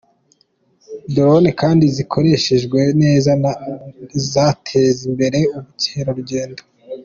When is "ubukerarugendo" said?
5.57-6.61